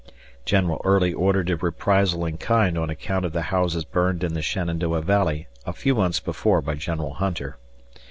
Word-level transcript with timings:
General 0.45 0.81
Early 0.83 1.13
ordered 1.13 1.51
a 1.51 1.57
reprisal 1.57 2.25
in 2.25 2.39
kind 2.39 2.75
on 2.75 2.89
account 2.89 3.23
of 3.23 3.33
the 3.33 3.43
houses 3.53 3.85
burned 3.85 4.23
in 4.23 4.33
the 4.33 4.41
Shenandoah 4.41 5.03
Valley 5.03 5.47
a 5.63 5.73
few 5.73 5.93
months 5.93 6.19
before 6.19 6.59
by 6.59 6.73
General 6.73 7.13
Hunter. 7.13 7.57